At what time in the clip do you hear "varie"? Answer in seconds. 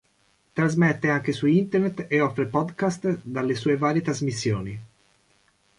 3.77-4.01